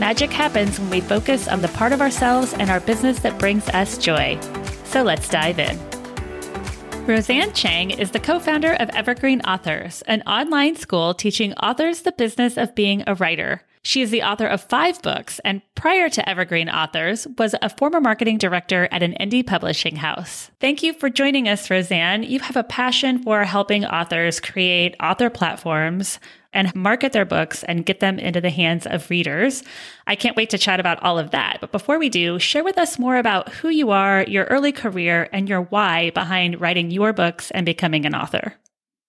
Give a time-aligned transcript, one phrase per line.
[0.00, 3.68] Magic happens when we focus on the part of ourselves and our business that brings
[3.70, 4.38] us joy.
[4.84, 5.76] So let's dive in.
[7.04, 12.12] Roseanne Cheng is the co founder of Evergreen Authors, an online school teaching authors the
[12.12, 13.62] business of being a writer.
[13.82, 18.00] She is the author of five books, and prior to Evergreen Authors, was a former
[18.00, 20.50] marketing director at an indie publishing house.
[20.60, 22.22] Thank you for joining us, Roseanne.
[22.22, 26.20] You have a passion for helping authors create author platforms,
[26.52, 29.62] and market their books and get them into the hands of readers.
[30.06, 31.58] I can't wait to chat about all of that.
[31.60, 35.28] But before we do, share with us more about who you are, your early career,
[35.32, 38.54] and your why behind writing your books and becoming an author.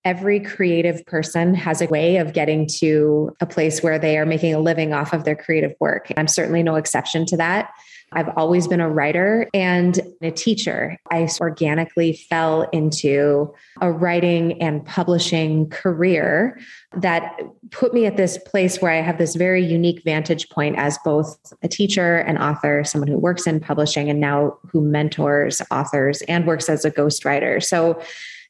[0.06, 4.54] Every creative person has a way of getting to a place where they are making
[4.54, 6.12] a living off of their creative work.
[6.16, 7.72] I'm certainly no exception to that.
[8.12, 10.98] I've always been a writer and a teacher.
[11.12, 16.60] I organically fell into a writing and publishing career
[16.98, 17.40] that
[17.72, 21.38] put me at this place where I have this very unique vantage point as both
[21.62, 26.48] a teacher and author, someone who works in publishing and now who mentors authors and
[26.48, 27.64] works as a ghostwriter.
[27.64, 28.02] So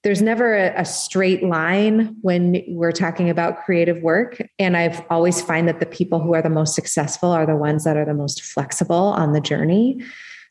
[0.04, 4.42] there's never a, a, straight line when we're talking about creative work.
[4.58, 7.84] And I've always find that the people who are the most successful are the ones
[7.84, 10.02] that are the most flexible on the journey.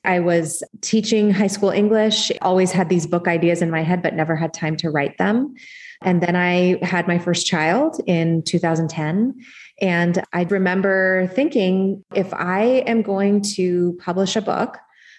[0.04, 4.14] I was teaching high school English, always had these book ideas in my head, but
[4.14, 5.54] never had time to write them.
[6.02, 9.34] And then I had my first child in 2010.
[9.80, 14.78] And I remember thinking if I am going to publish a book,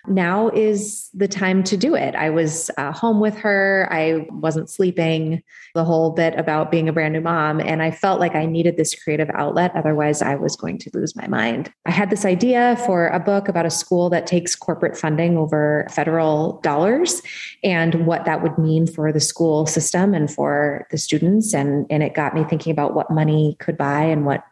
[0.09, 2.15] now is the time to do it.
[2.15, 3.87] I was uh, home with her.
[3.91, 5.43] I wasn't sleeping
[5.75, 7.59] the whole bit about being a brand new mom.
[7.59, 9.71] And I felt like I needed this creative outlet.
[9.75, 11.71] Otherwise, I was going to lose my mind.
[11.85, 15.87] I had this idea for a book about a school that takes corporate funding over
[15.91, 17.21] federal dollars
[17.63, 21.53] and what that would mean for the school system and for the students.
[21.53, 24.43] And, and it got me thinking about what money could buy and what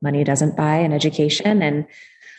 [0.00, 1.62] money doesn't buy in education.
[1.62, 1.86] And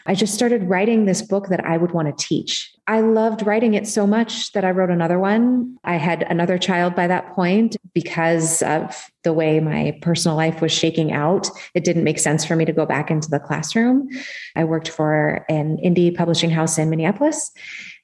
[0.06, 2.72] I just started writing this book that I would want to teach.
[2.88, 5.78] I loved writing it so much that I wrote another one.
[5.84, 10.72] I had another child by that point because of the way my personal life was
[10.72, 11.50] shaking out.
[11.76, 14.10] It didn't make sense for me to go back into the classroom.
[14.56, 17.52] I worked for an indie publishing house in Minneapolis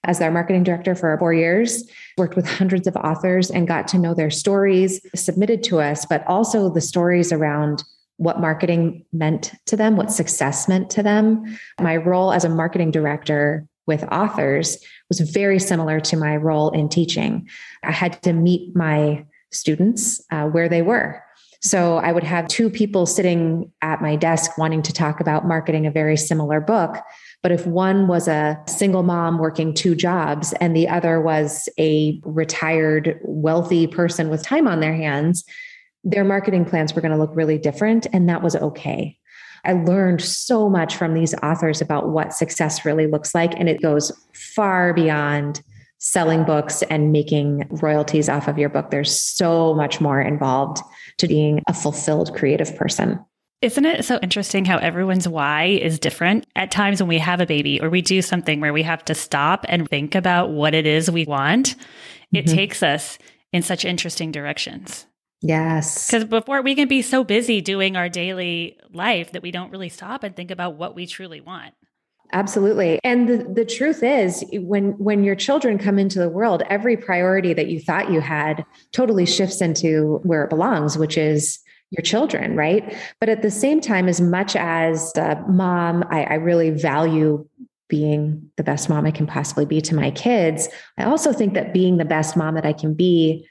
[0.03, 1.83] as their marketing director for four years,
[2.17, 6.25] worked with hundreds of authors and got to know their stories submitted to us, but
[6.27, 7.83] also the stories around
[8.17, 11.57] what marketing meant to them, what success meant to them.
[11.79, 14.77] My role as a marketing director with authors
[15.09, 17.47] was very similar to my role in teaching.
[17.83, 21.21] I had to meet my students uh, where they were.
[21.61, 25.87] So I would have two people sitting at my desk wanting to talk about marketing
[25.87, 26.97] a very similar book.
[27.41, 32.19] But if one was a single mom working two jobs and the other was a
[32.23, 35.43] retired, wealthy person with time on their hands,
[36.05, 38.07] their marketing plans were going to look really different.
[38.13, 39.17] And that was okay.
[39.65, 43.59] I learned so much from these authors about what success really looks like.
[43.59, 45.61] And it goes far beyond
[45.97, 48.91] selling books and making royalties off of your book.
[48.91, 50.79] There's so much more involved
[51.17, 53.19] to being a fulfilled creative person.
[53.61, 56.45] Isn't it so interesting how everyone's why is different?
[56.55, 59.15] At times when we have a baby or we do something where we have to
[59.15, 61.75] stop and think about what it is we want,
[62.31, 62.55] it mm-hmm.
[62.55, 63.17] takes us
[63.51, 65.07] in such interesting directions.
[65.45, 66.07] Yes.
[66.07, 69.89] Because before we can be so busy doing our daily life that we don't really
[69.89, 71.75] stop and think about what we truly want.
[72.33, 72.99] Absolutely.
[73.03, 77.53] And the, the truth is when when your children come into the world, every priority
[77.53, 81.59] that you thought you had totally shifts into where it belongs, which is
[81.91, 82.97] your children, right?
[83.19, 87.47] But at the same time, as much as a mom, I, I really value
[87.87, 90.67] being the best mom I can possibly be to my kids.
[90.97, 93.47] I also think that being the best mom that I can be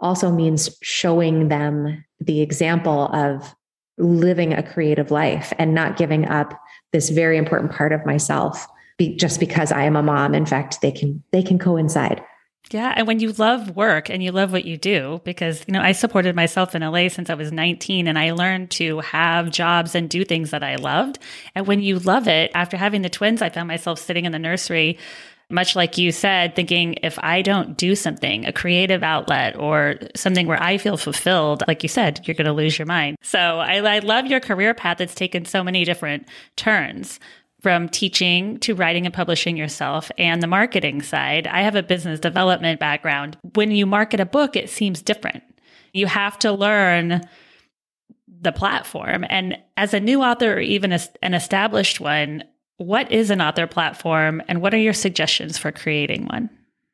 [0.00, 3.54] also means showing them the example of
[3.98, 6.60] living a creative life and not giving up
[6.92, 8.66] this very important part of myself
[8.98, 10.34] be, just because I am a mom.
[10.34, 12.22] In fact, they can they can coincide.
[12.70, 15.82] Yeah, and when you love work and you love what you do, because you know
[15.82, 19.94] I supported myself in LA since I was 19, and I learned to have jobs
[19.94, 21.18] and do things that I loved.
[21.54, 24.38] And when you love it, after having the twins, I found myself sitting in the
[24.38, 24.98] nursery
[25.50, 30.46] much like you said, thinking if I don't do something, a creative outlet or something
[30.46, 33.16] where I feel fulfilled, like you said, you're going to lose your mind.
[33.22, 37.20] So I, I love your career path that's taken so many different turns.
[37.64, 41.46] from teaching to writing and publishing yourself and the marketing side.
[41.46, 43.38] I have a business development background.
[43.54, 45.42] When you market a book, it seems different.
[45.94, 47.22] You have to learn
[48.28, 49.24] the platform.
[49.30, 52.44] And as a new author or even a, an established one,
[52.78, 56.50] what is an author platform and what are your suggestions for creating one?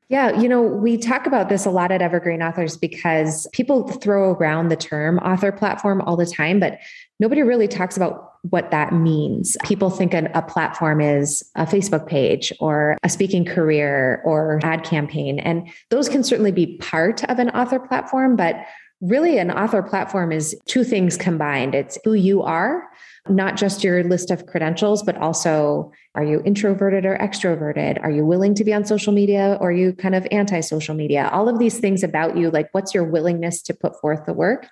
[0.09, 4.33] Yeah, you know, we talk about this a lot at Evergreen Authors because people throw
[4.33, 6.81] around the term author platform all the time, but
[7.21, 9.57] nobody really talks about what that means.
[9.63, 14.83] People think an, a platform is a Facebook page or a speaking career or ad
[14.83, 15.39] campaign.
[15.39, 18.57] And those can certainly be part of an author platform, but
[19.01, 22.83] really an author platform is two things combined it's who you are
[23.29, 28.03] not just your list of credentials, but also are you introverted or extroverted?
[28.03, 30.95] Are you willing to be on social media or are you kind of anti social
[30.95, 31.29] media?
[31.33, 34.67] All of these things about you, like what's your willingness to put forth the work?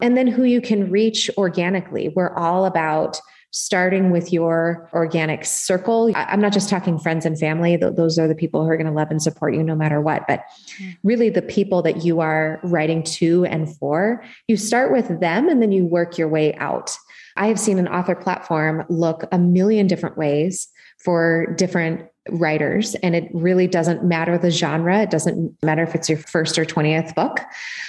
[0.00, 2.08] And then who you can reach organically.
[2.08, 3.20] We're all about
[3.50, 6.12] starting with your organic circle.
[6.14, 8.92] I'm not just talking friends and family, those are the people who are going to
[8.92, 10.44] love and support you no matter what, but
[10.80, 10.96] mm.
[11.02, 14.22] really the people that you are writing to and for.
[14.48, 16.96] You start with them and then you work your way out.
[17.38, 20.68] I have seen an author platform look a million different ways
[20.98, 25.00] for different writers and it really doesn't matter the genre.
[25.00, 27.38] It doesn't matter if it's your first or 20th book.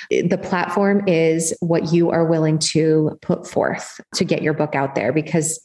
[0.10, 4.96] The platform is what you are willing to put forth to get your book out
[4.96, 5.60] there because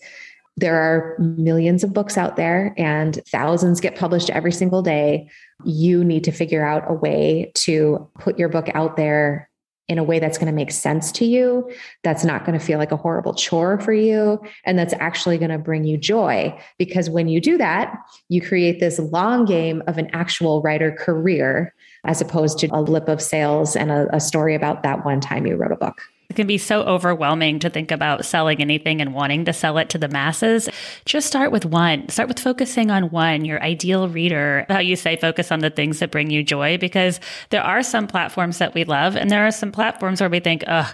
[0.57, 5.29] there are millions of books out there and thousands get published every single day.
[5.65, 9.51] You need to figure out a way to put your book out there
[9.89, 11.71] in a way that's going to make sense to you,
[12.03, 15.51] that's not going to feel like a horrible chore for you, and that's actually going
[15.51, 16.59] to bring you joy.
[16.79, 17.95] Because when you do that,
[18.29, 23.09] you create this long game of an actual writer career as opposed to a lip
[23.09, 26.01] of sales and a, a story about that one time you wrote a book.
[26.35, 29.89] It can be so overwhelming to think about selling anything and wanting to sell it
[29.91, 30.69] to the masses.
[31.05, 32.09] Just start with one.
[32.09, 34.67] Start with focusing on one, your ideal reader.
[34.69, 37.21] How you say focus on the things that bring you joy because
[37.51, 40.65] there are some platforms that we love and there are some platforms where we think,
[40.67, 40.93] "Ugh,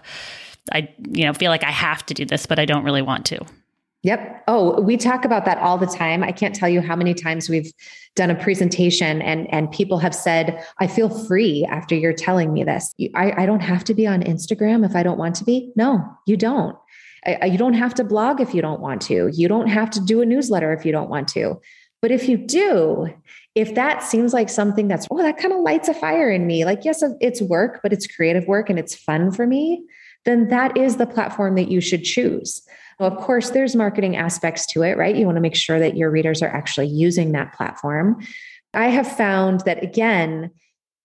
[0.75, 3.25] I you know, feel like I have to do this, but I don't really want
[3.26, 3.38] to."
[4.02, 4.44] Yep.
[4.49, 6.23] Oh, we talk about that all the time.
[6.23, 7.70] I can't tell you how many times we've
[8.17, 12.64] done a presentation and and people have said, "I feel free after you're telling me
[12.64, 12.94] this.
[13.14, 16.02] I, I don't have to be on Instagram if I don't want to be." No,
[16.26, 16.76] you don't.
[17.26, 19.31] I, you don't have to blog if you don't want to.
[19.32, 21.61] You don't have to do a newsletter if you don't want to.
[22.03, 23.12] But if you do,
[23.55, 26.64] if that seems like something that's, oh, that kind of lights a fire in me,
[26.64, 29.85] like, yes, it's work, but it's creative work and it's fun for me,
[30.25, 32.62] then that is the platform that you should choose.
[33.00, 35.17] Well, of course, there's marketing aspects to it, right?
[35.17, 38.20] You want to make sure that your readers are actually using that platform.
[38.75, 40.50] I have found that, again,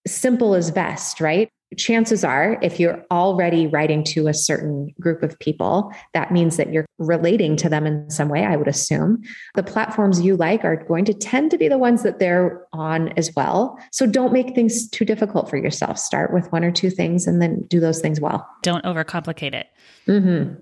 [0.06, 1.47] simple is best, right?
[1.77, 6.74] Chances are, if you're already writing to a certain group of people, that means that
[6.74, 9.24] you're relating to them in some way, I would assume.
[9.56, 13.13] The platforms you like are going to tend to be the ones that they're on
[13.18, 13.80] as well.
[13.94, 15.98] So don't make things too difficult for yourself.
[15.98, 18.45] Start with one or two things and then do those things well.
[18.63, 19.68] Don't overcomplicate it.
[20.07, 20.59] Mm-hmm.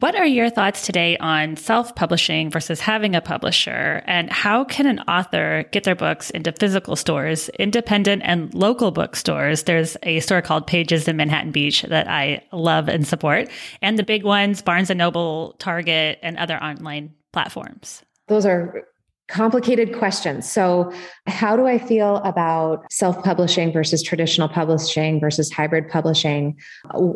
[0.00, 4.02] What are your thoughts today on self publishing versus having a publisher?
[4.06, 9.64] And how can an author get their books into physical stores, independent and local bookstores?
[9.64, 13.50] There's a store called Pages in Manhattan Beach that I love and support,
[13.82, 18.02] and the big ones, Barnes and Noble, Target, and other online platforms.
[18.26, 18.82] Those are
[19.30, 20.50] complicated questions.
[20.50, 20.92] So,
[21.26, 26.58] how do I feel about self publishing versus traditional publishing versus hybrid publishing?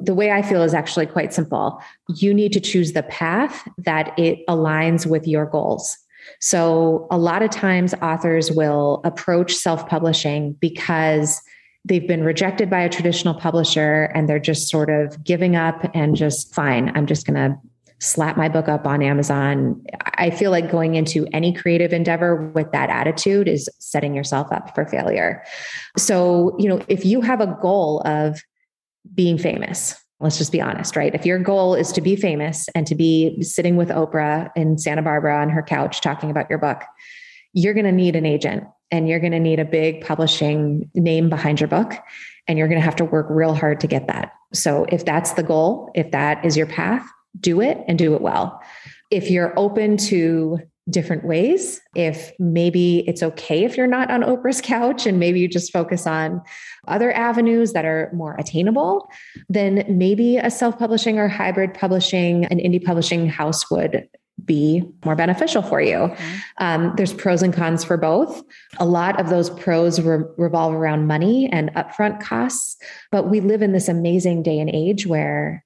[0.02, 1.82] The way I feel is actually quite simple.
[2.16, 5.98] You need to choose the path that it aligns with your goals.
[6.40, 11.42] So, a lot of times authors will approach self publishing because
[11.84, 16.16] they've been rejected by a traditional publisher and they're just sort of giving up and
[16.16, 17.58] just fine, I'm just going to
[18.00, 19.82] slap my book up on Amazon.
[20.18, 24.74] I feel like going into any creative endeavor with that attitude is setting yourself up
[24.74, 25.42] for failure.
[25.96, 28.40] So, you know, if you have a goal of
[29.14, 31.14] being famous, let's just be honest, right?
[31.14, 35.02] If your goal is to be famous and to be sitting with Oprah in Santa
[35.02, 36.82] Barbara on her couch talking about your book,
[37.52, 41.28] you're going to need an agent and you're going to need a big publishing name
[41.28, 41.94] behind your book.
[42.46, 44.32] And you're going to have to work real hard to get that.
[44.52, 47.06] So, if that's the goal, if that is your path,
[47.38, 48.60] do it and do it well.
[49.10, 50.60] If you're open to
[50.90, 55.48] different ways, if maybe it's okay if you're not on Oprah's couch and maybe you
[55.48, 56.42] just focus on
[56.86, 59.08] other avenues that are more attainable,
[59.48, 64.08] then maybe a self publishing or hybrid publishing, an indie publishing house would
[64.44, 65.96] be more beneficial for you.
[65.96, 66.34] Mm-hmm.
[66.58, 68.42] Um, there's pros and cons for both.
[68.78, 72.76] A lot of those pros re- revolve around money and upfront costs,
[73.10, 75.63] but we live in this amazing day and age where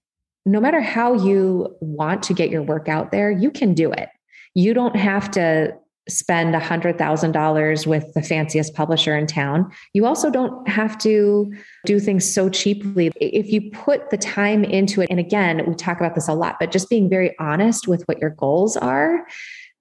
[0.49, 4.09] no matter how you want to get your work out there, you can do it.
[4.55, 5.75] You don't have to
[6.09, 9.71] spend a $100,000 with the fanciest publisher in town.
[9.93, 11.52] You also don't have to
[11.85, 13.12] do things so cheaply.
[13.17, 16.57] If you put the time into it, and again, we talk about this a lot,
[16.59, 19.26] but just being very honest with what your goals are,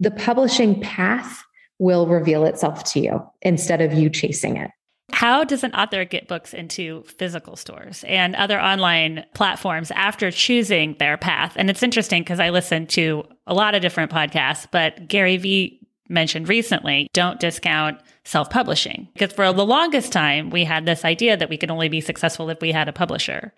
[0.01, 1.43] the publishing path
[1.79, 4.71] will reveal itself to you instead of you chasing it.
[5.13, 10.95] How does an author get books into physical stores and other online platforms after choosing
[10.99, 11.53] their path?
[11.55, 15.79] And it's interesting because I listen to a lot of different podcasts, but Gary Vee
[16.09, 19.07] mentioned recently don't discount self publishing.
[19.13, 22.49] Because for the longest time, we had this idea that we could only be successful
[22.49, 23.53] if we had a publisher.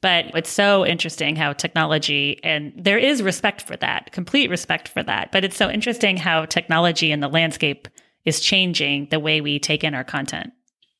[0.00, 5.02] But it's so interesting how technology, and there is respect for that, complete respect for
[5.02, 5.32] that.
[5.32, 7.88] But it's so interesting how technology and the landscape
[8.24, 10.52] is changing the way we take in our content.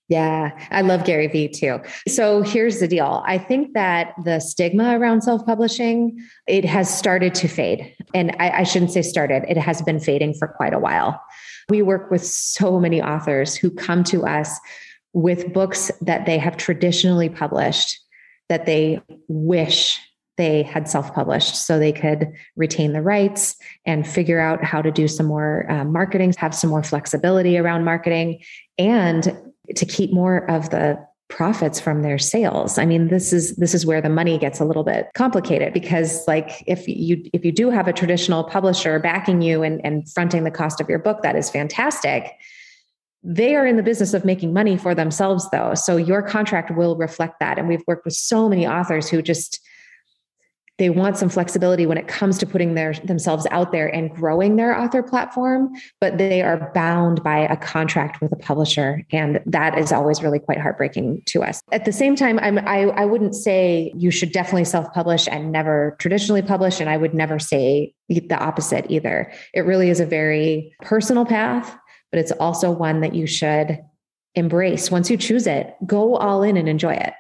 [0.09, 1.81] Yeah, I love Gary Vee too.
[2.09, 3.23] So here's the deal.
[3.27, 7.95] I think that the stigma around self-publishing, it has started to fade.
[8.15, 11.23] And I, I, shouldn't say started, it has been fading for quite a while.
[11.69, 14.59] We work with so many authors who come to us
[15.12, 18.00] with books that they have traditionally published
[18.49, 20.00] that they wish
[20.38, 25.09] they had self-published so they could retain the rights and figure out how to do
[25.09, 28.41] some more uh, marketing have some more flexibility around marketing
[28.79, 29.37] and
[29.77, 30.99] to keep more of the
[31.29, 32.79] profits from their sales.
[32.79, 36.27] I mean, this is this is where the money gets a little bit complicated because
[36.27, 40.45] like if you if you do have a traditional publisher backing you and, and fronting
[40.45, 42.33] the cost of your book, that is fantastic.
[43.23, 45.75] They are in the business of making money for themselves though.
[45.75, 47.59] So your contract will reflect that.
[47.59, 49.61] And we've worked with so many authors who just
[50.79, 54.57] they want some flexibility when it comes to putting their themselves out there and growing
[54.57, 55.71] their author platform
[56.01, 59.05] but they are bound by a contract with a publisher.
[59.13, 61.61] And that is always really quite heartbreaking to us.
[61.73, 65.97] At the same time I'm, I, I wouldn't say you should definitely self-publish and never
[65.99, 69.31] traditionally publish and i would never say the opposite either.
[69.53, 71.77] It really is a very personal path
[72.11, 73.81] but it's also one that you should
[74.35, 74.91] embrace.
[74.91, 77.13] Once you choose it go all in and enjoy it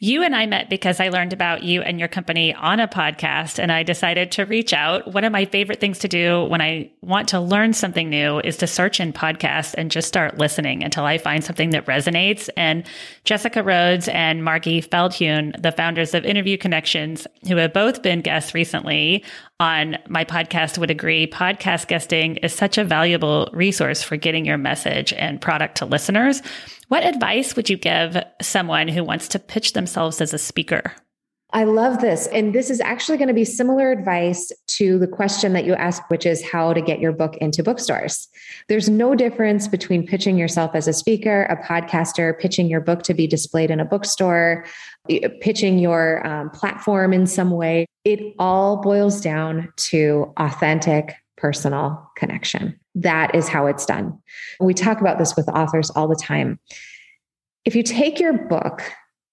[0.00, 3.58] you and I met because I learned about you and your company on a podcast,
[3.58, 5.12] and I decided to reach out.
[5.12, 8.56] One of my favorite things to do when I want to learn something new is
[8.58, 12.48] to search in podcasts and just start listening until I find something that resonates.
[12.56, 12.84] And
[13.24, 18.54] Jessica Rhodes and Margie Feldhune, the founders of Interview Connections, who have both been guests
[18.54, 19.24] recently
[19.58, 24.58] on my podcast, would agree podcast guesting is such a valuable resource for getting your
[24.58, 26.40] message and product to listeners.
[26.88, 30.94] What advice would you give someone who wants to pitch themselves as a speaker?
[31.52, 32.26] I love this.
[32.28, 36.02] And this is actually going to be similar advice to the question that you asked,
[36.08, 38.28] which is how to get your book into bookstores.
[38.68, 43.14] There's no difference between pitching yourself as a speaker, a podcaster, pitching your book to
[43.14, 44.66] be displayed in a bookstore,
[45.40, 47.86] pitching your um, platform in some way.
[48.04, 52.77] It all boils down to authentic personal connection.
[52.94, 54.18] That is how it's done.
[54.60, 56.58] We talk about this with authors all the time.
[57.64, 58.82] If you take your book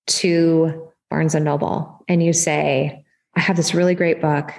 [0.07, 3.03] to Barnes and Noble and you say,
[3.35, 4.51] I have this really great book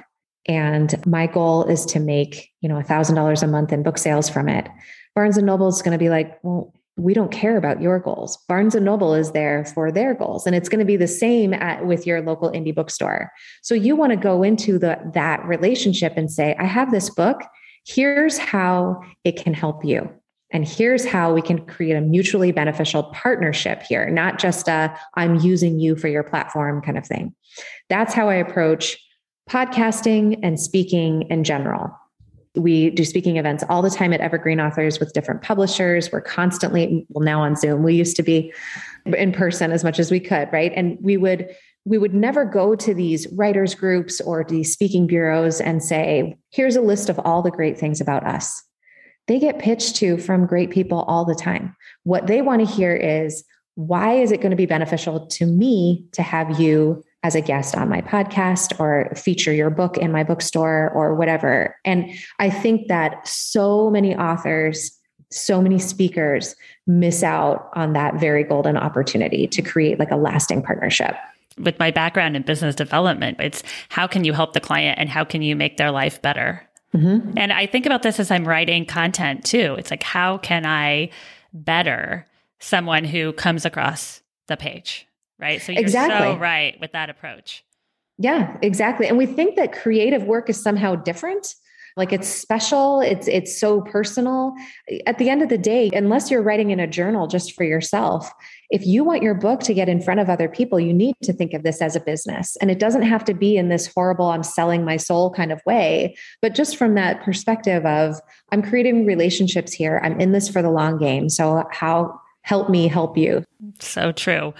[0.48, 4.48] and my goal is to make, you know, $1000 a month in book sales from
[4.48, 4.68] it.
[5.14, 8.38] Barnes and Noble is going to be like, well, we don't care about your goals.
[8.48, 11.52] Barnes and Noble is there for their goals, and it's going to be the same
[11.52, 13.30] at, with your local indie bookstore.
[13.62, 17.42] So you want to go into the that relationship and say, "I have this book.
[17.86, 20.10] Here's how it can help you."
[20.52, 25.36] And here's how we can create a mutually beneficial partnership here, not just a I'm
[25.36, 27.34] using you for your platform kind of thing.
[27.88, 28.96] That's how I approach
[29.50, 31.90] podcasting and speaking in general.
[32.54, 36.10] We do speaking events all the time at Evergreen Authors with different publishers.
[36.10, 37.82] We're constantly, well, now on Zoom.
[37.82, 38.52] We used to be
[39.04, 40.72] in person as much as we could, right?
[40.74, 41.54] And we would
[41.86, 46.74] we would never go to these writers groups or these speaking bureaus and say, here's
[46.74, 48.62] a list of all the great things about us
[49.28, 51.74] they get pitched to from great people all the time.
[52.04, 56.06] What they want to hear is why is it going to be beneficial to me
[56.12, 60.22] to have you as a guest on my podcast or feature your book in my
[60.22, 61.74] bookstore or whatever.
[61.84, 64.96] And I think that so many authors,
[65.32, 66.54] so many speakers
[66.86, 71.16] miss out on that very golden opportunity to create like a lasting partnership
[71.58, 75.24] with my background in business development, it's how can you help the client and how
[75.24, 76.66] can you make their life better?
[76.94, 77.32] Mm-hmm.
[77.36, 79.74] And I think about this as I'm writing content too.
[79.78, 81.10] It's like, how can I
[81.52, 82.26] better
[82.58, 85.06] someone who comes across the page?
[85.38, 85.60] Right.
[85.60, 86.32] So you're exactly.
[86.32, 87.64] so right with that approach.
[88.18, 89.06] Yeah, exactly.
[89.06, 91.54] And we think that creative work is somehow different
[91.96, 94.52] Like it's special, it's it's so personal.
[95.06, 98.30] At the end of the day, unless you're writing in a journal just for yourself,
[98.68, 101.32] if you want your book to get in front of other people, you need to
[101.32, 102.56] think of this as a business.
[102.60, 105.62] And it doesn't have to be in this horrible I'm selling my soul kind of
[105.64, 108.20] way, but just from that perspective of
[108.52, 110.00] I'm creating relationships here.
[110.04, 111.30] I'm in this for the long game.
[111.30, 113.44] So how help me help you.
[113.80, 114.52] So true.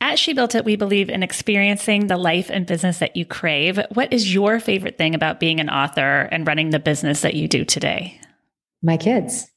[0.00, 3.80] At She Built It, we believe in experiencing the life and business that you crave.
[3.94, 7.48] What is your favorite thing about being an author and running the business that you
[7.48, 8.20] do today?
[8.80, 9.48] My kids.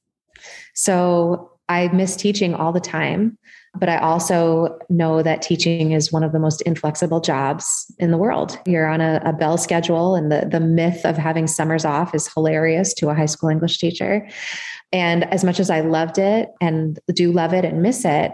[0.73, 3.37] So I miss teaching all the time,
[3.75, 8.17] but I also know that teaching is one of the most inflexible jobs in the
[8.17, 8.57] world.
[8.65, 12.27] You're on a, a bell schedule, and the, the myth of having summers off is
[12.33, 14.27] hilarious to a high school English teacher.
[14.91, 18.31] And as much as I loved it and do love it and miss it,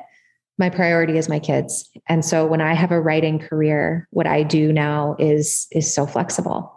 [0.57, 1.89] my priority is my kids.
[2.07, 6.05] And so when I have a writing career, what I do now is is so
[6.05, 6.73] flexible.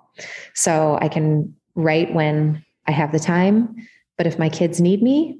[0.54, 3.76] So I can write when I have the time,
[4.18, 5.38] but if my kids need me,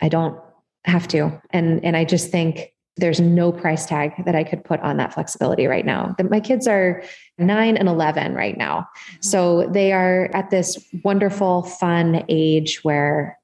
[0.00, 0.38] I don't
[0.84, 1.40] have to.
[1.50, 5.14] And and I just think there's no price tag that I could put on that
[5.14, 6.14] flexibility right now.
[6.18, 7.02] That my kids are
[7.38, 8.80] 9 and 11 right now.
[8.80, 9.16] Mm-hmm.
[9.20, 13.38] So they are at this wonderful fun age where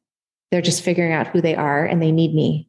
[0.50, 2.68] they're just figuring out who they are and they need me.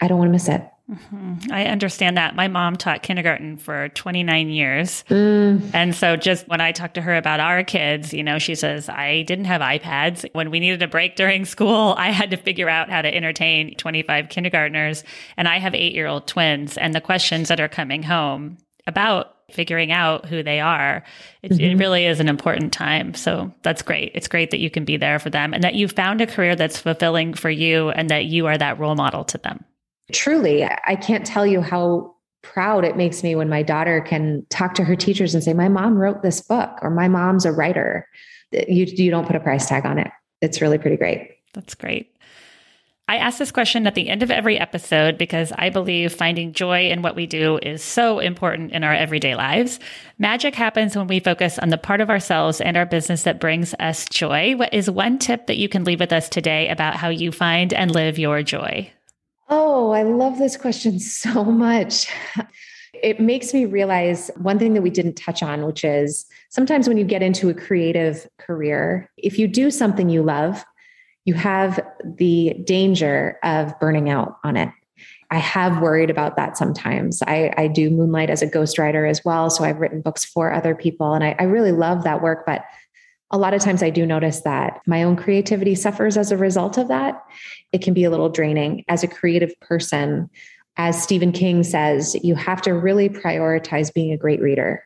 [0.00, 0.64] I don't want to miss it.
[0.90, 1.52] Mm-hmm.
[1.52, 2.34] I understand that.
[2.34, 5.04] My mom taught kindergarten for 29 years.
[5.08, 5.70] Mm.
[5.72, 8.88] And so just when I talk to her about our kids, you know, she says,
[8.88, 10.28] I didn't have iPads.
[10.32, 13.76] When we needed a break during school, I had to figure out how to entertain
[13.76, 15.04] 25 kindergartners.
[15.36, 16.76] And I have eight year old twins.
[16.76, 21.04] And the questions that are coming home about figuring out who they are,
[21.42, 21.60] it, mm-hmm.
[21.60, 23.14] it really is an important time.
[23.14, 24.12] So that's great.
[24.14, 26.56] It's great that you can be there for them and that you found a career
[26.56, 29.64] that's fulfilling for you and that you are that role model to them.
[30.12, 34.74] Truly, I can't tell you how proud it makes me when my daughter can talk
[34.74, 38.08] to her teachers and say, My mom wrote this book, or my mom's a writer.
[38.52, 40.10] You, you don't put a price tag on it.
[40.40, 41.36] It's really pretty great.
[41.52, 42.16] That's great.
[43.10, 46.90] I ask this question at the end of every episode because I believe finding joy
[46.90, 49.80] in what we do is so important in our everyday lives.
[50.20, 53.74] Magic happens when we focus on the part of ourselves and our business that brings
[53.80, 54.54] us joy.
[54.54, 57.72] What is one tip that you can leave with us today about how you find
[57.72, 58.92] and live your joy?
[59.72, 62.08] Oh, I love this question so much.
[62.92, 66.96] It makes me realize one thing that we didn't touch on, which is sometimes when
[66.96, 70.64] you get into a creative career, if you do something you love,
[71.24, 74.70] you have the danger of burning out on it.
[75.30, 77.22] I have worried about that sometimes.
[77.22, 79.50] I, I do moonlight as a ghostwriter as well.
[79.50, 82.44] So I've written books for other people and I, I really love that work.
[82.44, 82.64] But
[83.30, 86.78] a lot of times I do notice that my own creativity suffers as a result
[86.78, 87.22] of that.
[87.72, 90.28] It can be a little draining as a creative person.
[90.76, 94.84] As Stephen King says, you have to really prioritize being a great reader.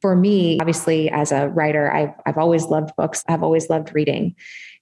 [0.00, 4.34] For me, obviously, as a writer, I've, I've always loved books, I've always loved reading.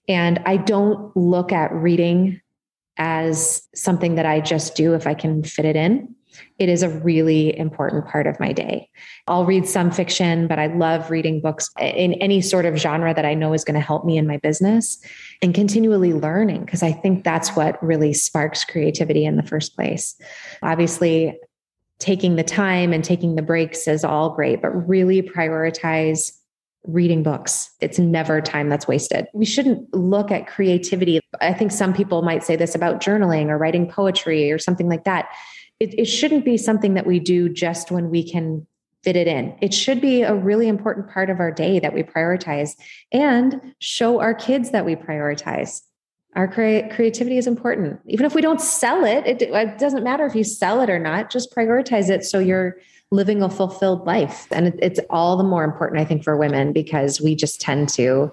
[0.09, 2.41] And I don't look at reading
[2.99, 6.15] as something that I just do if I can fit it in
[6.59, 8.89] it is a really important part of my day.
[9.27, 13.25] I'll read some fiction, but I love reading books in any sort of genre that
[13.25, 15.03] I know is going to help me in my business
[15.43, 20.15] and continually learning because I think that's what really sparks creativity in the first place.
[20.63, 21.39] Obviously,
[21.99, 26.33] taking the time and taking the breaks is all great, but really prioritize
[26.85, 27.71] reading books.
[27.81, 29.27] It's never time that's wasted.
[29.33, 31.21] We shouldn't look at creativity.
[31.41, 35.05] I think some people might say this about journaling or writing poetry or something like
[35.05, 35.29] that
[35.83, 38.65] it, it shouldn't be something that we do just when we can
[39.03, 39.53] fit it in.
[39.61, 42.77] It should be a really important part of our day that we prioritize
[43.11, 45.83] and show our kids that we prioritize.
[46.37, 47.99] Our cre- creativity is important.
[48.07, 51.01] Even if we don't sell it, it, it, doesn't matter if you sell it or
[51.01, 52.77] not, just prioritize it so you're
[53.11, 54.47] living a fulfilled life.
[54.53, 57.89] And it, it's all the more important, I think, for women because we just tend
[57.91, 58.33] to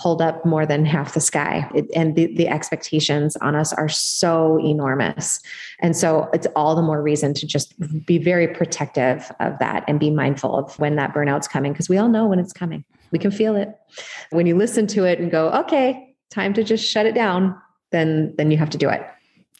[0.00, 1.70] hold up more than half the sky.
[1.74, 5.40] It, and the, the expectations on us are so enormous.
[5.80, 7.74] And so it's all the more reason to just
[8.06, 11.98] be very protective of that and be mindful of when that burnout's coming, because we
[11.98, 12.82] all know when it's coming.
[13.12, 13.68] We can feel it.
[14.30, 17.54] When you listen to it and go, okay, time to just shut it down,
[17.90, 19.02] then then you have to do it.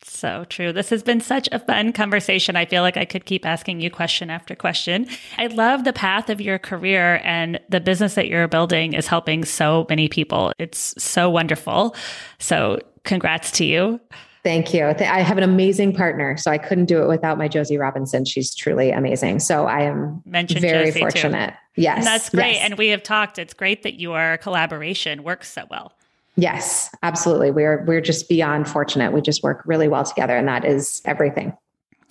[0.03, 0.73] So true.
[0.73, 2.57] This has been such a fun conversation.
[2.57, 5.07] I feel like I could keep asking you question after question.
[5.37, 9.45] I love the path of your career and the business that you're building is helping
[9.45, 10.53] so many people.
[10.59, 11.95] It's so wonderful.
[12.39, 14.01] So, congrats to you.
[14.43, 14.87] Thank you.
[14.87, 18.25] I have an amazing partner, so I couldn't do it without my Josie Robinson.
[18.25, 19.41] She's truly amazing.
[19.41, 21.51] So I am Mentioned very Josie fortunate.
[21.51, 21.83] Too.
[21.83, 21.99] Yes.
[21.99, 22.55] And that's great.
[22.55, 22.63] Yes.
[22.65, 23.39] And we have talked.
[23.39, 25.93] It's great that your collaboration works so well.
[26.37, 27.51] Yes, absolutely.
[27.51, 29.13] We're we're just beyond fortunate.
[29.13, 31.53] We just work really well together and that is everything.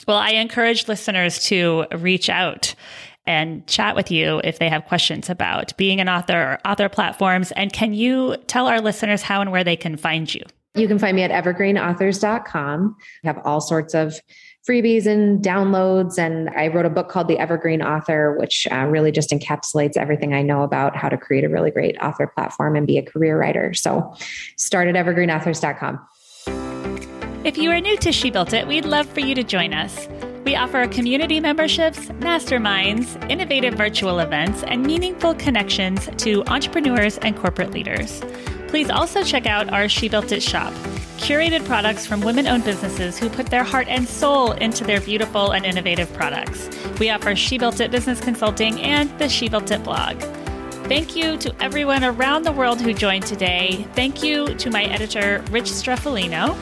[0.08, 2.74] Well, I encourage listeners to reach out
[3.26, 7.52] and chat with you if they have questions about being an author or author platforms.
[7.52, 10.42] And can you tell our listeners how and where they can find you?
[10.76, 12.96] You can find me at evergreenauthors.com.
[13.24, 14.20] We have all sorts of
[14.70, 16.20] freebies and downloads.
[16.20, 20.36] And I wrote a book called The Evergreen Author, which uh, really just encapsulates everything
[20.36, 23.40] I know about how to create a really great author platform and be a career
[23.40, 23.74] writer.
[23.74, 24.14] So
[24.58, 26.00] start at evergreenauthors.com.
[27.44, 30.08] If you are new to She Built It, we'd love for you to join us.
[30.46, 37.72] We offer community memberships, masterminds, innovative virtual events, and meaningful connections to entrepreneurs and corporate
[37.72, 38.22] leaders.
[38.68, 40.74] Please also check out our She Built It shop,
[41.30, 45.52] curated products from women owned businesses who put their heart and soul into their beautiful
[45.52, 46.68] and innovative products.
[47.00, 50.20] We offer She Built It business consulting and the She Built It blog.
[50.88, 53.86] Thank you to everyone around the world who joined today.
[53.94, 56.56] Thank you to my editor, Rich Streffolino.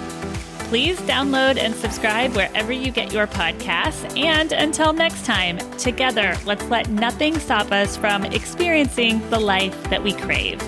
[0.68, 4.18] Please download and subscribe wherever you get your podcasts.
[4.18, 10.04] And until next time, together, let's let nothing stop us from experiencing the life that
[10.04, 10.62] we crave.